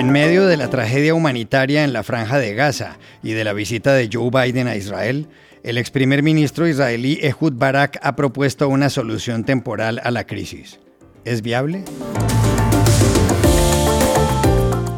[0.00, 3.92] En medio de la tragedia humanitaria en la franja de Gaza y de la visita
[3.92, 5.28] de Joe Biden a Israel,
[5.62, 10.80] el ex primer ministro israelí Ehud Barak ha propuesto una solución temporal a la crisis.
[11.26, 11.84] ¿Es viable?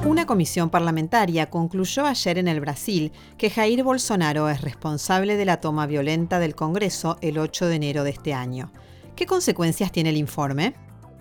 [0.07, 5.61] Una comisión parlamentaria concluyó ayer en el Brasil que Jair Bolsonaro es responsable de la
[5.61, 8.71] toma violenta del Congreso el 8 de enero de este año.
[9.17, 10.75] ¿Qué consecuencias tiene el informe?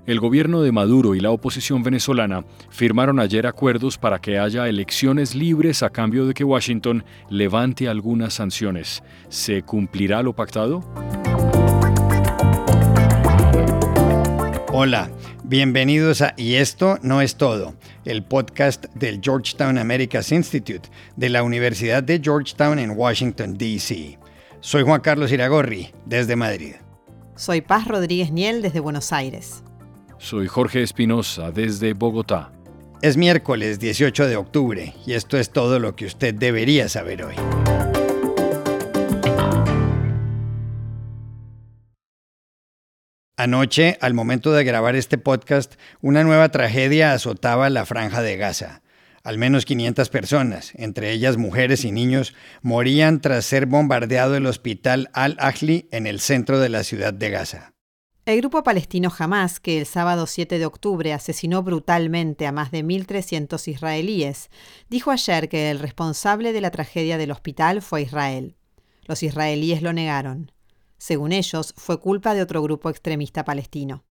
[0.07, 5.35] El gobierno de Maduro y la oposición venezolana firmaron ayer acuerdos para que haya elecciones
[5.35, 9.03] libres a cambio de que Washington levante algunas sanciones.
[9.29, 10.83] ¿Se cumplirá lo pactado?
[14.73, 15.11] Hola,
[15.43, 21.43] bienvenidos a Y esto no es todo, el podcast del Georgetown Americas Institute de la
[21.43, 24.17] Universidad de Georgetown en Washington, D.C.
[24.61, 26.73] Soy Juan Carlos Iragorri, desde Madrid.
[27.35, 29.63] Soy Paz Rodríguez Niel, desde Buenos Aires.
[30.21, 32.51] Soy Jorge Espinosa desde Bogotá.
[33.01, 37.33] Es miércoles 18 de octubre y esto es todo lo que usted debería saber hoy.
[43.35, 48.83] Anoche, al momento de grabar este podcast, una nueva tragedia azotaba la franja de Gaza.
[49.23, 55.09] Al menos 500 personas, entre ellas mujeres y niños, morían tras ser bombardeado el hospital
[55.13, 57.70] Al-Ahli en el centro de la ciudad de Gaza.
[58.31, 62.81] El grupo palestino Hamas, que el sábado 7 de octubre asesinó brutalmente a más de
[62.81, 64.49] 1.300 israelíes,
[64.87, 68.55] dijo ayer que el responsable de la tragedia del hospital fue Israel.
[69.03, 70.53] Los israelíes lo negaron.
[70.97, 74.05] Según ellos, fue culpa de otro grupo extremista palestino.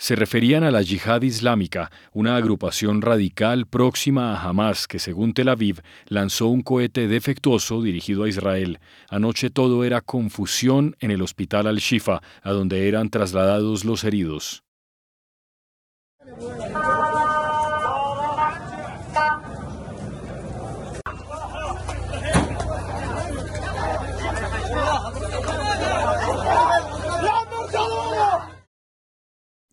[0.00, 5.48] Se referían a la Yihad Islámica, una agrupación radical próxima a Hamas que, según Tel
[5.48, 8.78] Aviv, lanzó un cohete defectuoso dirigido a Israel.
[9.10, 14.62] Anoche todo era confusión en el hospital Al-Shifa, a donde eran trasladados los heridos.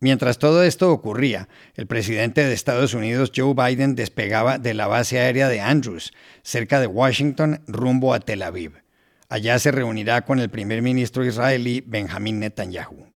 [0.06, 5.18] Mientras todo esto ocurría, el presidente de Estados Unidos, Joe Biden, despegaba de la base
[5.18, 6.12] aérea de Andrews,
[6.44, 8.84] cerca de Washington, rumbo a Tel Aviv.
[9.28, 13.08] Allá se reunirá con el primer ministro israelí, Benjamin Netanyahu.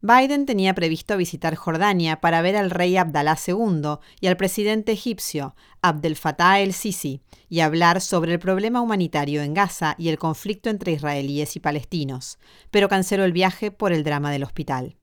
[0.00, 5.54] Biden tenía previsto visitar Jordania para ver al rey Abdalá II y al presidente egipcio,
[5.82, 7.20] Abdel Fattah el-Sisi,
[7.50, 12.38] y hablar sobre el problema humanitario en Gaza y el conflicto entre israelíes y palestinos,
[12.70, 14.97] pero canceló el viaje por el drama del hospital.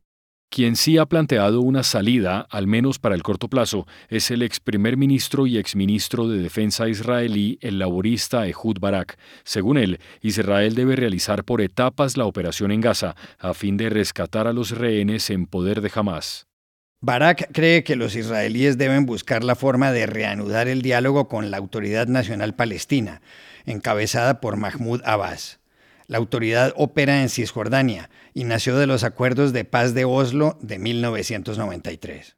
[0.56, 4.62] Quien sí ha planteado una salida, al menos para el corto plazo, es el ex
[4.62, 9.18] primer ministro y ex ministro de Defensa israelí, el laborista Ehud Barak.
[9.44, 14.48] Según él, Israel debe realizar por etapas la operación en Gaza, a fin de rescatar
[14.48, 16.48] a los rehenes en poder de Hamas.
[17.02, 21.58] Barak cree que los israelíes deben buscar la forma de reanudar el diálogo con la
[21.58, 23.22] Autoridad Nacional Palestina,
[23.66, 25.60] encabezada por Mahmoud Abbas.
[26.08, 30.78] La autoridad opera en Cisjordania y nació de los acuerdos de paz de Oslo de
[30.80, 32.38] 1993.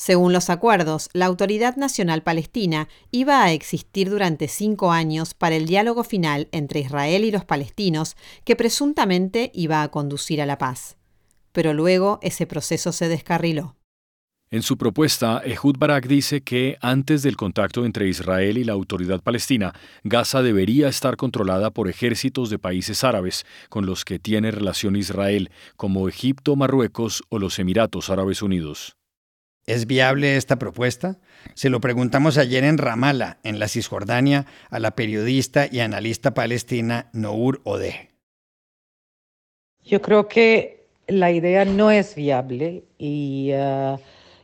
[0.00, 5.66] Según los acuerdos, la Autoridad Nacional Palestina iba a existir durante cinco años para el
[5.66, 10.96] diálogo final entre Israel y los palestinos que presuntamente iba a conducir a la paz.
[11.52, 13.76] Pero luego ese proceso se descarriló.
[14.52, 19.20] En su propuesta, Ehud Barak dice que antes del contacto entre Israel y la autoridad
[19.20, 19.72] palestina,
[20.02, 25.50] Gaza debería estar controlada por ejércitos de países árabes con los que tiene relación Israel,
[25.76, 28.96] como Egipto, Marruecos o los Emiratos Árabes Unidos.
[29.66, 31.20] ¿Es viable esta propuesta?
[31.54, 37.08] Se lo preguntamos ayer en Ramallah, en la Cisjordania, a la periodista y analista palestina
[37.12, 38.10] Nour Odeh.
[39.84, 43.96] Yo creo que la idea no es viable y uh,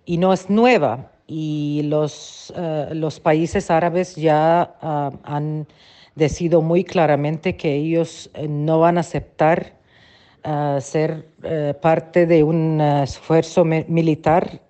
[0.06, 1.10] y no es nueva.
[1.26, 5.66] Y los, eh, los países árabes ya ah, han
[6.14, 9.74] decidido muy claramente que ellos eh, no van a aceptar
[10.44, 14.60] ah, ser eh, parte de un esfuerzo militar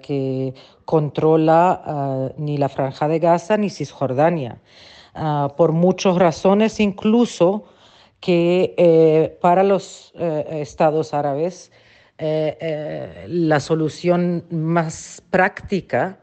[0.00, 0.54] que
[0.84, 4.58] controla ni la franja de Gaza ni Cisjordania,
[5.56, 7.64] por muchas razones, incluso
[8.20, 11.72] que para los estados árabes
[12.18, 16.18] la solución más práctica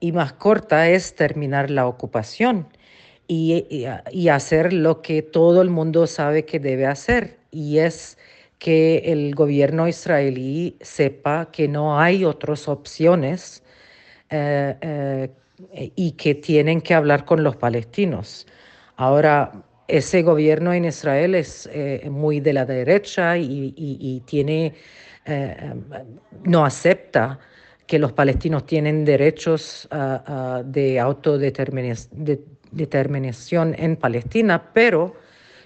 [0.00, 2.68] y más corta es terminar la ocupación
[3.28, 3.66] y,
[4.10, 8.16] y, hacer lo que todo el mundo sabe que debe hacer, y es
[8.58, 13.62] que el gobierno israelí sepa que no hay otras opciones
[14.30, 18.46] eh, eh, y que tienen que hablar con los palestinos.
[18.96, 19.52] Ahora,
[19.88, 24.74] ese gobierno en Israel es eh, muy de la derecha y, y tiene,
[26.44, 27.38] no acepta
[27.88, 35.16] que los palestinos tienen derechos ah, ah, de autodeterminación en Palestina, pero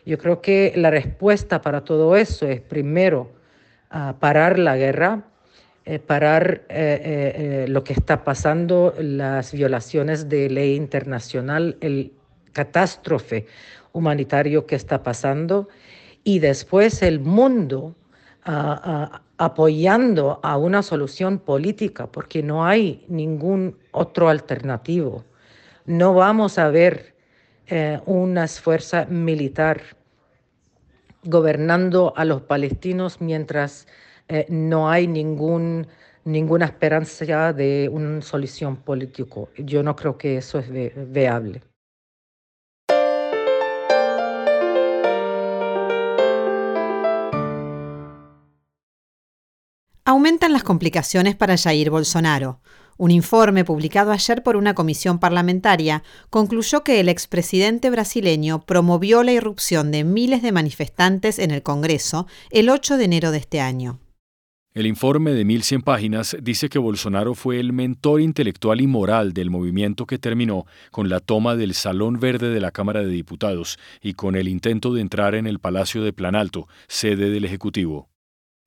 [0.06, 3.32] yo creo que la respuesta para todo eso es primero
[3.90, 5.24] ah, parar la guerra,
[5.84, 12.12] eh, parar eh, eh, lo que está pasando, las violaciones de ley internacional, el
[12.52, 13.46] catástrofe
[13.92, 15.68] humanitario que está pasando
[16.22, 17.96] y después el mundo
[19.42, 25.24] apoyando a una solución política, porque no hay ningún otro alternativo.
[25.84, 27.16] No vamos a ver
[27.66, 29.82] eh, una fuerza militar
[31.24, 33.88] gobernando a los palestinos mientras
[34.28, 35.88] eh, no hay ningún,
[36.24, 39.40] ninguna esperanza de una solución política.
[39.56, 40.70] Yo no creo que eso es
[41.12, 41.62] viable.
[50.04, 52.60] Aumentan las complicaciones para Jair Bolsonaro.
[52.98, 59.30] Un informe publicado ayer por una comisión parlamentaria concluyó que el expresidente brasileño promovió la
[59.30, 64.00] irrupción de miles de manifestantes en el Congreso el 8 de enero de este año.
[64.74, 69.50] El informe de 1.100 páginas dice que Bolsonaro fue el mentor intelectual y moral del
[69.50, 74.14] movimiento que terminó con la toma del Salón Verde de la Cámara de Diputados y
[74.14, 78.11] con el intento de entrar en el Palacio de Planalto, sede del Ejecutivo.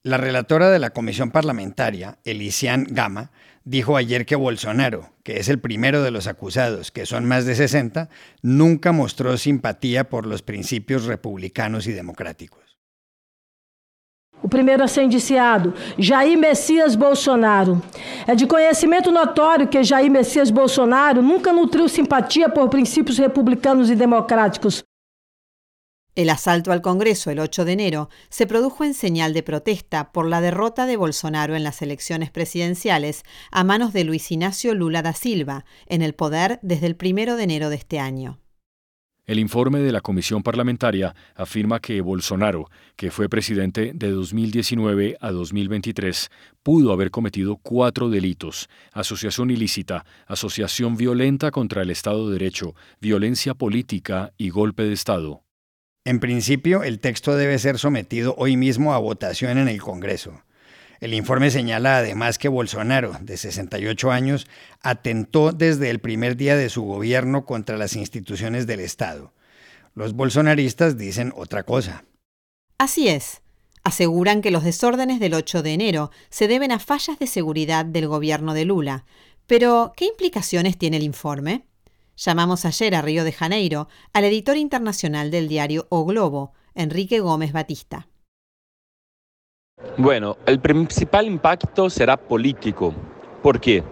[0.05, 3.31] La relatora de la comisión parlamentaria, Elisian Gama,
[3.63, 7.55] dijo ayer que Bolsonaro, que es el primero de los acusados, que son más de
[7.55, 8.09] 60,
[8.43, 12.77] nunca mostró simpatía por los principios republicanos y democráticos.
[14.43, 17.81] O primeiro a ser indiciado, Jair Messias Bolsonaro.
[18.27, 23.95] É de conhecimento notório que Jair Messias Bolsonaro nunca nutriu simpatia por princípios republicanos e
[23.95, 24.83] democráticos.
[26.15, 30.29] El asalto al Congreso el 8 de enero se produjo en señal de protesta por
[30.29, 35.11] la derrota de Bolsonaro en las elecciones presidenciales a manos de Luis Ignacio Lula da
[35.11, 38.39] Silva, en el poder desde el 1 de enero de este año.
[39.25, 45.31] El informe de la Comisión Parlamentaria afirma que Bolsonaro, que fue presidente de 2019 a
[45.31, 46.29] 2023,
[46.63, 53.53] pudo haber cometido cuatro delitos, asociación ilícita, asociación violenta contra el Estado de Derecho, violencia
[53.53, 55.44] política y golpe de Estado.
[56.07, 60.43] En principio, el texto debe ser sometido hoy mismo a votación en el Congreso.
[60.99, 64.45] El informe señala además que Bolsonaro, de 68 años,
[64.81, 69.33] atentó desde el primer día de su gobierno contra las instituciones del Estado.
[69.95, 72.05] Los bolsonaristas dicen otra cosa.
[72.77, 73.41] Así es.
[73.83, 78.07] Aseguran que los desórdenes del 8 de enero se deben a fallas de seguridad del
[78.07, 79.05] gobierno de Lula.
[79.47, 81.65] Pero, ¿qué implicaciones tiene el informe?
[82.17, 87.51] Llamamos ayer a Río de Janeiro al editor internacional del diario O Globo, Enrique Gómez
[87.51, 88.07] Batista.
[89.97, 92.93] Bueno, el principal impacto será político.
[93.43, 93.83] ¿Por qué?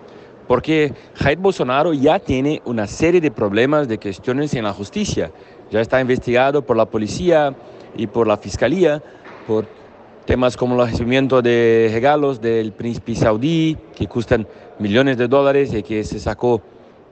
[0.47, 5.31] Porque Jair Bolsonaro ya tiene una serie de problemas de cuestiones en la justicia.
[5.69, 7.53] Ya está investigado por la policía
[7.97, 9.03] y por la fiscalía
[9.45, 9.67] por
[10.25, 14.47] temas como el recibimiento de regalos del príncipe saudí que cuestan
[14.79, 16.61] millones de dólares y que se sacó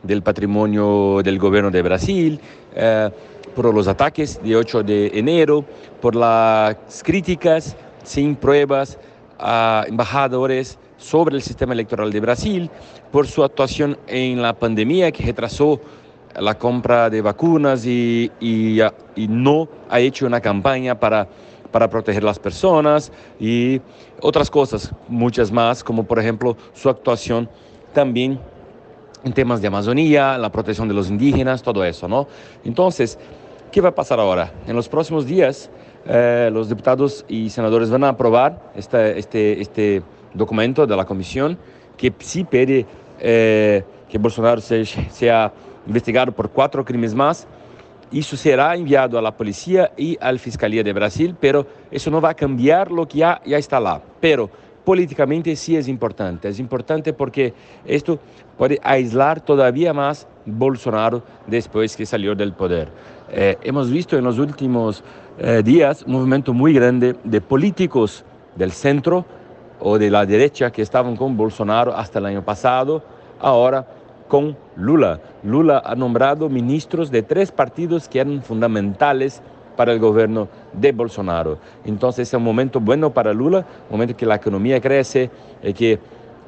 [0.03, 2.39] del patrimonio del gobierno de Brasil,
[2.75, 3.09] eh,
[3.55, 5.65] por los ataques de 8 de enero,
[6.01, 8.97] por las críticas sin pruebas
[9.37, 12.69] a embajadores sobre el sistema electoral de Brasil,
[13.11, 15.81] por su actuación en la pandemia que retrasó
[16.39, 18.79] la compra de vacunas y, y,
[19.15, 21.27] y no ha hecho una campaña para,
[21.71, 23.81] para proteger las personas y
[24.21, 27.49] otras cosas, muchas más, como por ejemplo su actuación
[27.93, 28.39] también
[29.23, 32.27] en temas de Amazonía, la protección de los indígenas, todo eso, ¿no?
[32.63, 33.17] Entonces,
[33.71, 34.51] ¿qué va a pasar ahora?
[34.67, 35.69] En los próximos días,
[36.05, 40.01] eh, los diputados y senadores van a aprobar este, este, este
[40.33, 41.57] documento de la comisión
[41.97, 42.85] que sí pide
[43.19, 45.53] eh, que Bolsonaro sea
[45.85, 47.47] investigado por cuatro crímenes más.
[48.11, 52.19] Eso será enviado a la policía y a la Fiscalía de Brasil, pero eso no
[52.19, 54.01] va a cambiar lo que ya, ya está lá.
[54.19, 54.49] Pero
[54.83, 56.49] políticamente sí es importante.
[56.49, 57.53] Es importante porque
[57.85, 58.19] esto
[58.57, 62.89] puede aislar todavía más Bolsonaro después que salió del poder.
[63.31, 65.03] Eh, hemos visto en los últimos
[65.37, 69.25] eh, días un movimiento muy grande de políticos del centro
[69.79, 73.03] o de la derecha que estaban con Bolsonaro hasta el año pasado,
[73.39, 73.87] ahora
[74.27, 75.19] con Lula.
[75.43, 79.41] Lula ha nombrado ministros de tres partidos que eran fundamentales
[79.75, 81.57] para el gobierno de Bolsonaro.
[81.85, 85.29] Entonces es un momento bueno para Lula, un momento que la economía crece,
[85.63, 85.99] y que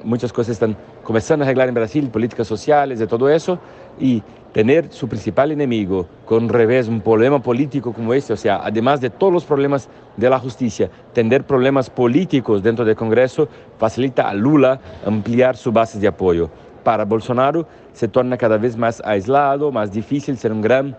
[0.03, 3.59] muchas cosas están comenzando a arreglar en Brasil, políticas sociales, de todo eso,
[3.99, 9.01] y tener su principal enemigo con revés, un problema político como este, o sea, además
[9.01, 13.47] de todos los problemas de la justicia, tener problemas políticos dentro del Congreso
[13.79, 16.49] facilita a Lula ampliar su base de apoyo
[16.83, 20.97] para Bolsonaro se torna cada vez más aislado, más difícil ser un gran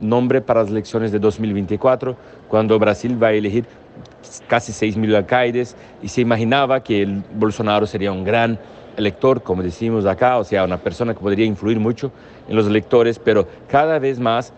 [0.00, 2.16] nombre para las elecciones de 2024,
[2.48, 3.64] cuando Brasil va a elegir
[4.48, 8.58] casi 6 mil alcaldes y se imaginaba que Bolsonaro sería un gran
[8.96, 12.12] elector, como decimos acá, o sea, una persona que podría influir mucho
[12.48, 14.52] en los electores, pero cada vez más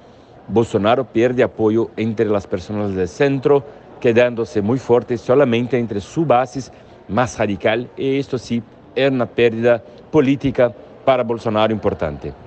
[0.49, 3.64] Bolsonaro pierde apoyo entre las personas del centro,
[4.00, 6.71] quedándose muy fuerte solamente entre su base
[7.09, 8.62] más radical, y esto sí
[8.95, 10.73] es una pérdida política
[11.05, 12.46] para Bolsonaro importante.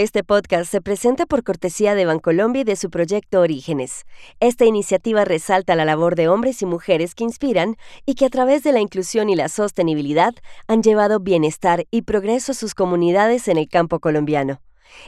[0.00, 4.06] Este podcast se presenta por cortesía de Bancolombia y de su proyecto Orígenes.
[4.40, 7.76] Esta iniciativa resalta la labor de hombres y mujeres que inspiran
[8.06, 10.32] y que a través de la inclusión y la sostenibilidad
[10.68, 14.62] han llevado bienestar y progreso a sus comunidades en el campo colombiano.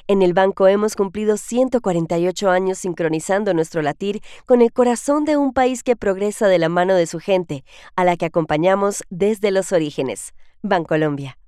[0.09, 5.55] En el banco hemos cumplido 148 años sincronizando nuestro latir con el corazón de un
[5.55, 7.65] país que progresa de la mano de su gente,
[7.97, 10.35] a la que acompañamos desde los orígenes.
[10.61, 11.39] Bancolombia.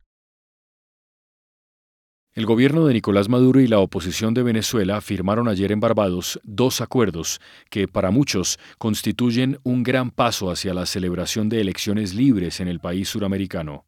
[2.36, 6.80] El gobierno de Nicolás Maduro y la oposición de Venezuela firmaron ayer en Barbados dos
[6.80, 12.66] acuerdos que, para muchos, constituyen un gran paso hacia la celebración de elecciones libres en
[12.66, 13.86] el país suramericano.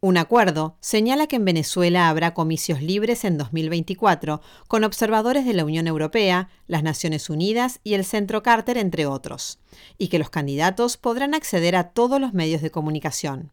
[0.00, 5.64] Un acuerdo señala que en Venezuela habrá comicios libres en 2024, con observadores de la
[5.64, 9.58] Unión Europea, las Naciones Unidas y el Centro Carter, entre otros,
[9.98, 13.50] y que los candidatos podrán acceder a todos los medios de comunicación.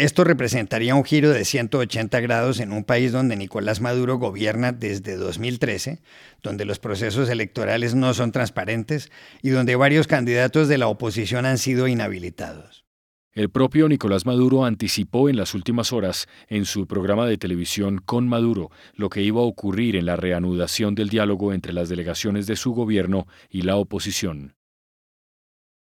[0.00, 5.18] Esto representaría un giro de 180 grados en un país donde Nicolás Maduro gobierna desde
[5.18, 6.00] 2013,
[6.42, 11.58] donde los procesos electorales no son transparentes y donde varios candidatos de la oposición han
[11.58, 12.86] sido inhabilitados.
[13.34, 18.26] El propio Nicolás Maduro anticipó en las últimas horas en su programa de televisión Con
[18.26, 22.56] Maduro lo que iba a ocurrir en la reanudación del diálogo entre las delegaciones de
[22.56, 24.54] su gobierno y la oposición.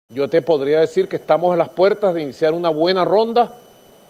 [0.09, 3.59] Yo te podría decir que estamos a las puertas de iniciar una buena ronda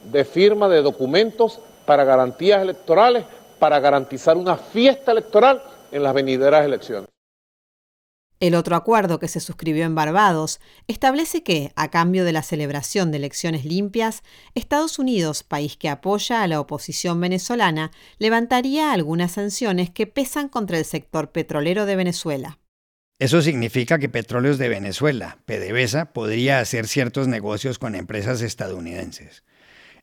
[0.06, 3.26] de firma de documentos para garantías electorales,
[3.60, 7.10] para garantizar una fiesta electoral en las venideras elecciones.
[8.42, 13.12] El otro acuerdo que se suscribió en Barbados establece que, a cambio de la celebración
[13.12, 14.24] de elecciones limpias,
[14.56, 20.80] Estados Unidos, país que apoya a la oposición venezolana, levantaría algunas sanciones que pesan contra
[20.80, 22.58] el sector petrolero de Venezuela.
[23.20, 29.44] Eso significa que Petróleos de Venezuela, PDVSA, podría hacer ciertos negocios con empresas estadounidenses.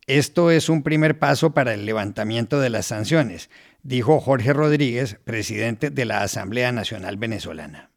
[0.08, 3.50] Esto es un primer paso para el levantamiento de las sanciones,
[3.82, 7.90] dijo Jorge Rodríguez, presidente de la Asamblea Nacional Venezolana.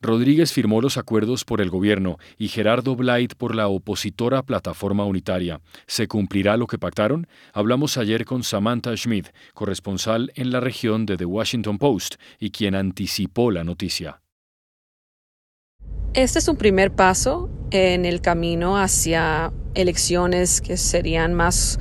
[0.00, 5.60] Rodríguez firmó los acuerdos por el gobierno y Gerardo Blight por la opositora Plataforma Unitaria.
[5.86, 7.26] ¿Se cumplirá lo que pactaron?
[7.52, 12.74] Hablamos ayer con Samantha Schmidt, corresponsal en la región de The Washington Post y quien
[12.74, 14.19] anticipó la noticia.
[16.14, 21.78] Este es un primer paso en el camino hacia elecciones que serían más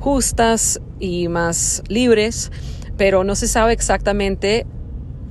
[0.00, 2.50] justas y más libres,
[2.96, 4.66] pero no se sabe exactamente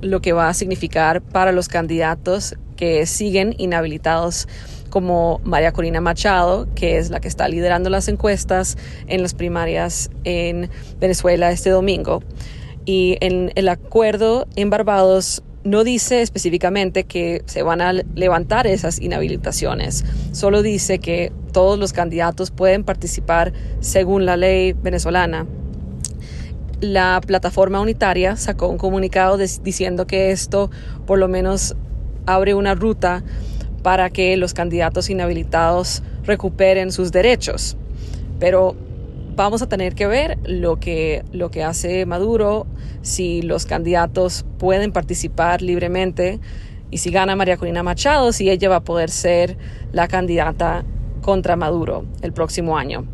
[0.00, 4.48] lo que va a significar para los candidatos que siguen inhabilitados
[4.88, 8.78] como María Corina Machado, que es la que está liderando las encuestas
[9.08, 12.22] en las primarias en Venezuela este domingo.
[12.86, 19.00] Y en el acuerdo en Barbados no dice específicamente que se van a levantar esas
[19.00, 25.46] inhabilitaciones, solo dice que todos los candidatos pueden participar según la ley venezolana
[26.80, 30.70] la plataforma unitaria sacó un comunicado diciendo que esto
[31.06, 31.74] por lo menos
[32.26, 33.24] abre una ruta
[33.82, 37.76] para que los candidatos inhabilitados recuperen sus derechos.
[38.38, 38.76] Pero
[39.44, 42.66] vamos a tener que ver lo que, lo que hace Maduro,
[43.02, 46.40] si los candidatos pueden participar libremente
[46.90, 49.56] y si gana María Corina Machado, si ella va a poder ser
[49.92, 50.84] la candidata
[51.22, 53.06] contra Maduro el próximo año.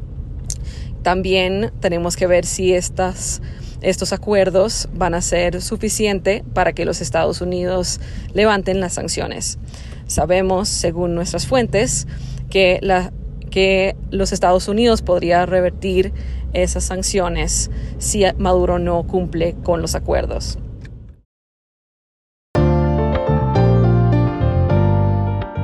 [1.02, 3.42] También tenemos que ver si estas,
[3.82, 8.00] estos acuerdos van a ser suficientes para que los Estados Unidos
[8.32, 9.58] levanten las sanciones.
[10.06, 12.06] Sabemos, según nuestras fuentes,
[12.48, 13.12] que, la,
[13.54, 16.12] que los Estados Unidos podría revertir
[16.54, 20.58] esas sanciones si Maduro no cumple con los acuerdos.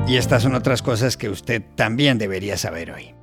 [0.07, 3.13] Y estas son otras cosas que usted también debería saber hoy.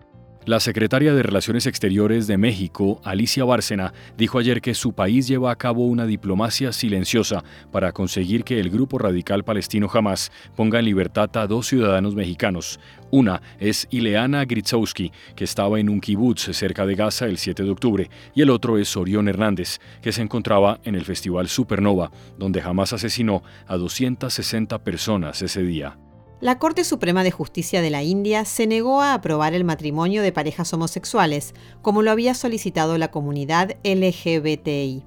[0.48, 5.50] La secretaria de Relaciones Exteriores de México, Alicia Bárcena, dijo ayer que su país lleva
[5.50, 10.86] a cabo una diplomacia silenciosa para conseguir que el grupo radical palestino Hamas ponga en
[10.86, 12.80] libertad a dos ciudadanos mexicanos.
[13.10, 17.70] Una es Ileana Gritzowski, que estaba en un kibutz cerca de Gaza el 7 de
[17.70, 22.62] octubre, y el otro es Orión Hernández, que se encontraba en el Festival Supernova, donde
[22.62, 25.98] Hamas asesinó a 260 personas ese día.
[26.40, 30.30] La Corte Suprema de Justicia de la India se negó a aprobar el matrimonio de
[30.30, 31.52] parejas homosexuales,
[31.82, 35.02] como lo había solicitado la comunidad LGBTI.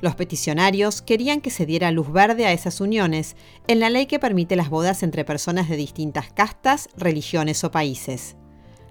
[0.00, 3.34] Los peticionarios querían que se diera luz verde a esas uniones
[3.66, 8.36] en la ley que permite las bodas entre personas de distintas castas, religiones o países.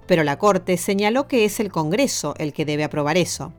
[0.07, 3.53] Pero la Corte señaló que es el Congreso el que debe aprobar eso.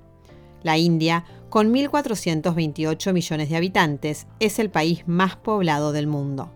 [0.62, 6.52] La India, con 1.428 millones de habitantes, es el país más poblado del mundo.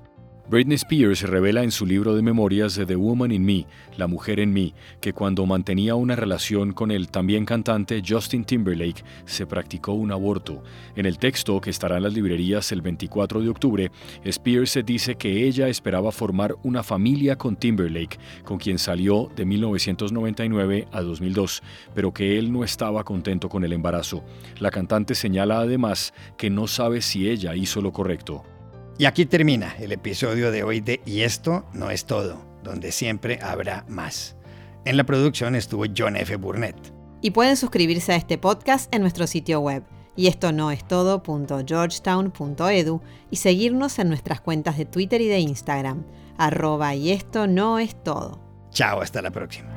[0.48, 4.38] Britney Spears revela en su libro de memorias de The Woman in Me, La Mujer
[4.38, 9.94] en mí, que cuando mantenía una relación con el también cantante Justin Timberlake se practicó
[9.94, 10.62] un aborto.
[10.94, 13.90] En el texto, que estará en las librerías el 24 de octubre,
[14.22, 20.86] Spears dice que ella esperaba formar una familia con Timberlake, con quien salió de 1999
[20.92, 21.60] a 2002,
[21.92, 24.22] pero que él no estaba contento con el embarazo.
[24.60, 28.44] La cantante señala además que no sabe si ella hizo lo correcto.
[28.98, 33.38] Y aquí termina el episodio de hoy de Y esto no es todo, donde siempre
[33.42, 34.36] habrá más.
[34.84, 36.34] En la producción estuvo John F.
[36.36, 36.76] Burnett.
[37.20, 39.82] Y pueden suscribirse a este podcast en nuestro sitio web
[40.16, 46.06] y esto no es todo.georgetown.edu y seguirnos en nuestras cuentas de Twitter y de Instagram,
[46.38, 48.40] arroba y esto no es todo.
[48.70, 49.68] Chao, hasta la próxima.